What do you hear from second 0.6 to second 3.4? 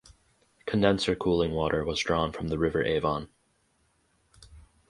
Condenser cooling water was drawn from the River Avon.